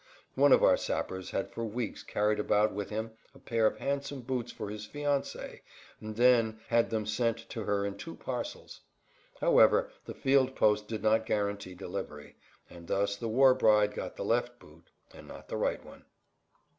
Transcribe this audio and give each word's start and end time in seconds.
One 0.33 0.51
of 0.51 0.63
our 0.63 0.77
sappers 0.77 1.29
had 1.29 1.51
for 1.53 1.63
weeks 1.63 2.01
carried 2.01 2.39
about 2.39 2.73
with 2.73 2.89
him 2.89 3.11
a 3.35 3.37
pair 3.37 3.67
of 3.67 3.77
handsome 3.77 4.21
boots 4.21 4.51
for 4.51 4.71
his 4.71 4.87
fiancée 4.87 5.61
and 5.99 6.15
then 6.15 6.59
had 6.69 6.89
them 6.89 7.05
sent 7.05 7.47
to 7.49 7.65
her 7.65 7.85
in 7.85 7.99
two 7.99 8.15
parcels. 8.15 8.81
However, 9.41 9.91
the 10.05 10.15
field 10.15 10.55
post 10.55 10.87
did 10.87 11.03
not 11.03 11.27
guarantee 11.27 11.75
delivery; 11.75 12.35
and 12.67 12.87
thus 12.87 13.15
the 13.15 13.29
war 13.29 13.53
bride 13.53 13.93
got 13.93 14.15
the 14.15 14.25
left 14.25 14.57
boot, 14.57 14.89
and 15.13 15.27
not 15.27 15.49
the 15.49 15.57
right 15.57 15.85
one. 15.85 16.03